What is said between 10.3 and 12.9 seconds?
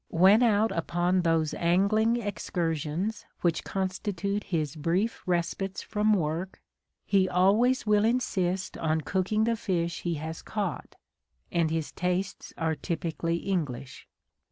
caught: and his tastes are